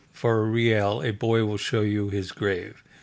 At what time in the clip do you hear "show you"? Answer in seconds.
1.57-2.09